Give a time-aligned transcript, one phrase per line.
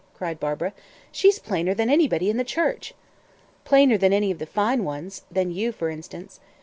[0.15, 0.73] cried Barbara.
[1.11, 2.95] "She's plainer than anybody in the church!"
[3.65, 6.39] "Plainer than any of the fine ones than you, for instance.